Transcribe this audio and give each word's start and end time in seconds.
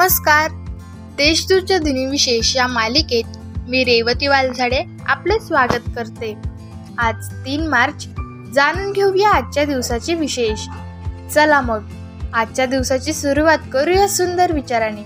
नमस्कार. 0.00 0.50
देशदूतच्या 1.16 1.78
दिनविशेष 1.78 2.56
या 2.56 2.66
मालिकेत 2.66 3.24
मी 3.68 3.84
रेवती 3.84 4.26
वालझाडे 4.26 4.84
आपले 5.06 5.40
स्वागत 5.40 5.90
करते. 5.96 6.34
आज 6.98 7.28
तीन 7.32 7.66
मार्च 7.66 8.08
जाणून 8.54 8.92
घेऊया 8.92 9.28
आजच्या 9.28 9.64
दिवसाचे 9.64 10.14
विशेष. 10.14 10.66
चला 11.34 11.60
मग 11.60 11.82
आजच्या 12.34 12.66
दिवसाची 12.66 13.12
सुरुवात 13.12 13.58
करूया 13.72 14.08
सुंदर 14.08 14.52
विचाराने. 14.52 15.02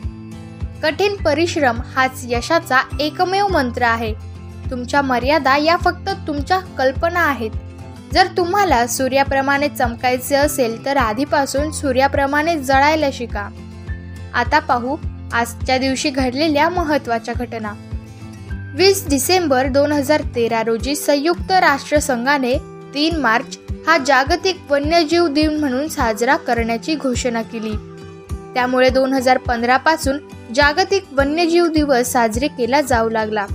कठीण 0.82 1.16
परिश्रम 1.16 1.80
हाच 1.96 2.20
यशाचा 2.24 2.78
एकमेव 3.00 3.48
मंत्र 3.48 3.82
आहे. 3.82 4.14
तुमच्या 4.70 5.02
मर्यादा 5.02 5.56
या 5.56 5.76
फक्त 5.76 6.08
तुमच्या 6.26 6.58
कल्पना 6.58 7.20
आहेत. 7.20 7.50
जर 8.14 8.26
तुम्हाला 8.36 8.86
सूर्याप्रमाणे 8.86 9.68
चमकायचे 9.68 10.34
असेल 10.34 10.84
तर 10.84 10.96
आधीपासून 10.96 11.70
सूर्याप्रमाणे 11.70 12.58
जळायला 12.58 13.06
शिका. 13.12 13.48
आता 14.34 14.58
पाहू 14.58 14.96
आजच्या 15.32 15.78
दिवशी 15.78 16.10
घडलेल्या 16.10 16.68
महत्त्वाच्या 16.68 17.34
घटना. 17.34 17.72
वीस 18.74 19.08
डिसेंबर 19.08 19.66
दोन 19.68 19.92
हजार 19.92 20.22
तेरा 20.34 20.62
रोजी 20.62 20.96
संयुक्त 20.96 21.52
राष्ट्रसंघाने 21.52 22.58
तीन 22.94 23.16
मार्च 23.16 23.58
हा 23.86 23.98
जागतिक 23.98 24.56
वन्यजीव 24.70 25.26
दिन 25.26 25.58
म्हणून 25.60 25.88
साजरा 25.88 26.36
करण्याची 26.36 26.94
घोषणा 26.94 27.42
केली. 27.42 27.72
त्यामुळे 28.54 28.90
दोन 28.90 29.12
हजार 29.12 29.38
पंधरा 29.38 29.76
पासून 29.76 30.18
जागतिक 30.54 31.04
वन्यजीव 31.12 31.66
दिवस 31.66 32.12
साजरे 32.12 32.48
केला 32.48 32.80
जाऊ 32.80 33.08
लागला. 33.08 33.46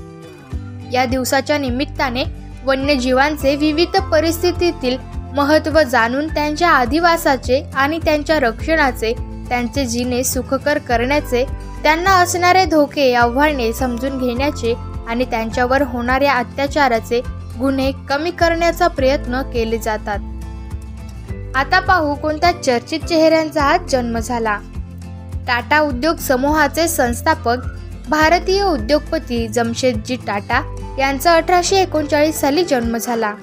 या 0.94 1.06
दिवसाच्या 1.06 1.58
निमित्ताने 1.58 2.24
वन्यजीवांचे 2.66 3.56
विविध 3.56 3.98
परिस्थितीतील 4.12 4.98
महत्त्व 5.36 5.82
जाणून 5.82 6.28
त्यांच्या 6.28 6.70
अधिवासाचे 6.70 7.62
आणि 7.76 8.00
त्यांच्या 8.04 8.40
रक्षणाचे 8.40 9.29
त्यांचे 9.50 9.86
जीने 9.86 10.24
सुखकर 10.24 10.78
करण्याचे 10.78 11.46
त्यांना 11.84 12.12
असणारे 12.12 12.66
धोके 12.66 13.14
आव्हाने 13.14 13.74
समजून 13.74 14.18
घेण्याचे 14.18 14.74
आणि 15.08 15.26
त्यांच्यावर 15.26 15.82
होणाऱ्या 15.82 16.34
अत्याचाराचे 16.34 17.22
गुन्हे 17.60 17.92
कमी 18.10 18.32
करण्याचा 18.32 18.88
प्रयत्न 18.88 19.42
केले 19.42 19.78
जातात. 19.78 20.20
आता 21.56 21.80
पाहू 21.80 22.16
कोणत्या 22.16 22.52
चर्चित 22.64 23.00
चेहऱ्यांचा 23.00 23.62
हा 23.62 23.78
जन्म 23.78 24.20
झाला. 24.20 24.58
टाटा 25.48 25.80
उद्योग 25.80 26.16
समूहाचे 26.16 26.88
संस्थापक 26.88 27.58
भारतीय 28.10 28.64
उद्योगपती 28.64 29.48
जमशेदजी 29.48 30.16
टाटा 30.16 30.62
यांचा 31.00 31.34
अठराशे 31.34 31.76
एकोणचाळीस 31.76 32.40
साली 32.40 32.64
जन्म 32.64 32.98
झाला. 32.98 33.34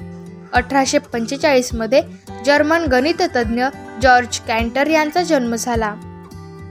अठराशे 0.53 0.99
पंचेचाळीसमध्ये 0.99 2.03
जर्मन 2.47 2.84
गणिततज्ञ 2.84 3.65
जॉर्ज 4.02 4.39
कॅन्टर 4.39 4.86
यांचा 4.86 5.22
जन्म 5.22 5.55
झाला. 5.55 5.94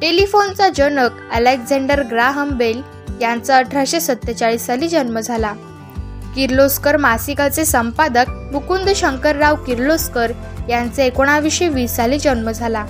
टेलिफोनचा 0.01 0.69
जनक 0.69 1.09
अलेक्झांडर 1.33 2.01
ग्राहम 2.03 2.49
बेल 2.49 2.81
यांचा 3.21 3.57
अठराशे 3.57 3.99
सत्तेचाळीस 3.99 4.65
साली 4.65 4.87
जन्म 4.87 5.19
झाला. 5.19 5.53
किर्लोस्कर 6.35 6.97
मासिकाचे 6.97 7.65
संपादक 7.65 8.29
मुकुंद 8.29 8.89
शंकरराव 8.95 9.55
किर्लोस्कर 9.55 10.31
यांचे 10.69 11.05
एकोणावीसशे 11.05 11.67
वीस 11.67 11.95
साली 11.95 12.19
जन्म 12.19 12.51
झाला. 12.51 12.85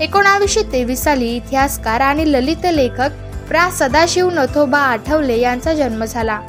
एकोणावीसशे 0.00 0.62
तेवीस 0.62 1.04
साली 1.04 1.36
इतिहासकार 1.36 2.00
आणि 2.00 2.32
ललित 2.32 2.66
लेखक 2.72 3.10
प्रा. 3.48 3.70
सदाशिव 3.70 4.30
नथोबा 4.30 4.78
आठवले 4.78 5.40
यांचा 5.40 5.74
जन्म 5.74 6.04
झाला. 6.04 6.40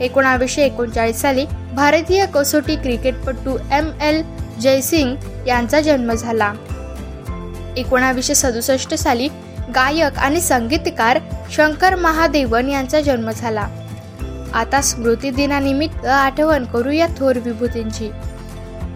एकोणावीसशे 0.00 0.62
एकोणचाळीस 0.62 1.20
साली 1.20 1.44
भारतीय 1.74 2.26
कसोटी 2.26 2.76
क्रिकेटपटू 2.76 3.56
एम 3.72 3.90
एल 4.02 4.22
जयसिंग 4.60 5.16
यांचा 5.46 5.80
जन्म 5.80 6.12
झाला. 6.12 6.52
एकोणावीसशे 7.76 8.34
सदुसष्ट 8.34 8.94
साली 8.94 9.28
गायक 9.74 10.18
आणि 10.18 10.40
संगीतकार 10.40 11.18
शंकर 11.50 11.94
महादेवन 11.94 12.68
यांचा 12.68 13.00
जन्म 13.00 13.30
झाला. 13.30 13.68
आता 14.54 14.80
स्मृती 14.80 15.30
दिनानिमित्त 15.30 16.06
आठवण 16.06 16.64
करूया 16.64 17.06
थोर 17.06 17.36
विभूतींची. 17.36 18.10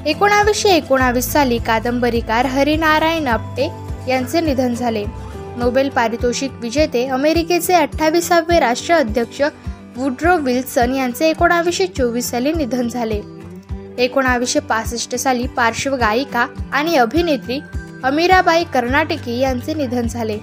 एकोणावीसशे 0.06 0.68
एकोणावीस 0.68 1.32
साली 1.32 1.58
कादंबरीकार 1.58 2.46
हरिनारायण 2.46 3.26
आपटे 3.26 3.68
यांचे 4.08 4.40
निधन 4.40 4.74
झाले. 4.74 5.04
नोबेल 5.56 5.88
पारितोषिक 5.88 6.50
विजेते 6.60 7.06
अमेरिकेचे 7.06 7.74
अठ्ठावीसावे 7.74 8.60
राष्ट्र 8.60 8.94
अध्यक्ष 8.94 9.42
वुड्रो 9.96 10.36
विल्सन 10.36 10.94
यांचे 10.94 11.30
एकोणावीसशे 11.30 11.86
चोवीस 11.86 12.30
साली 12.30 12.52
निधन 12.52 12.88
झाले. 12.88 13.20
एकोणावीसशे 13.98 14.60
पासष्ट 14.60 15.14
साली 15.14 15.46
पार्श्वगायिका 15.46 16.46
आणि 16.72 16.96
अभिनेत्री 16.96 17.60
अमीराबाई 18.04 18.64
कर्नाटकी 18.64 19.38
यांचे 19.38 19.74
निधन 19.74 20.06
झाले. 20.06 20.38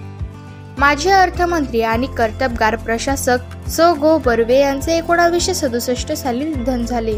माजी 0.78 1.10
अर्थमंत्री 1.10 1.80
आणि 1.80 2.06
कर्तबगार 2.06 2.76
प्रशासक 2.76 3.68
स. 3.68 3.80
गो. 3.80 4.18
बर्वे 4.18 4.60
यांचे 4.60 4.96
एकोणावीसशे 4.96 5.54
सदुसष्ट 5.54 6.12
साली 6.12 6.44
निधन 6.44 6.84
झाले. 6.84 7.16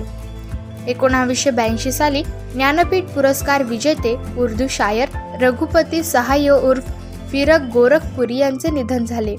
एकोणावीसशे 0.86 1.50
ब्याऐंशी 1.50 1.92
साली 1.92 2.22
ज्ञानपीठ 2.22 3.04
पुरस्कार 3.04 3.62
विजेते 3.62 4.16
उर्दू 4.38 4.66
शायर 4.70 5.08
रघुपती 5.42 6.02
सहाय्य 6.02 6.50
उर्फ 6.50 6.90
फिरक 7.32 7.60
गोरखपुरी 7.72 8.36
यांचे 8.36 8.70
निधन 8.70 9.04
झाले. 9.04 9.36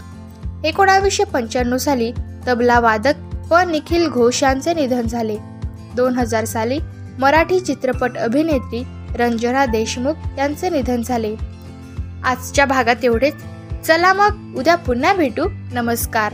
एकोणावीसशे 0.64 1.24
पंच्याण्णव 1.24 1.78
साली 1.78 2.12
तबला 2.48 2.80
वादक 2.80 3.14
व 3.52 3.58
निखिल 3.58 4.08
घोष 4.08 4.44
यांचे 4.44 4.74
निधन 4.74 5.02
झाले. 5.02 5.49
दोन 5.96 6.18
हजार 6.20 6.46
साली 6.46 6.80
मराठी 7.20 7.60
चित्रपट 7.60 8.18
अभिनेत्री 8.18 8.84
रंजना 9.16 9.66
देशमुख 9.66 10.14
यांचे 10.38 10.70
निधन 10.70 11.02
झाले. 11.02 11.36
आजच्या 12.24 12.66
भागात 12.66 12.96
एवढेच. 13.04 13.36
चला 13.88 14.14
मग 14.14 14.58
उद्या 14.58 14.76
पुन्हा 14.76 15.14
भेटू. 15.14 15.44
नमस्कार. 15.74 16.34